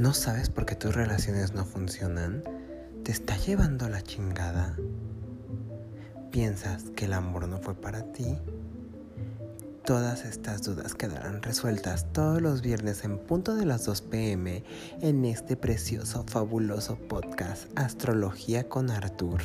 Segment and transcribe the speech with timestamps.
[0.00, 2.42] ¿No sabes por qué tus relaciones no funcionan?
[3.04, 4.74] ¿Te está llevando la chingada?
[6.30, 8.38] ¿Piensas que el amor no fue para ti?
[9.84, 14.64] Todas estas dudas quedarán resueltas todos los viernes en punto de las 2 pm
[15.02, 19.42] en este precioso, fabuloso podcast Astrología con Arthur.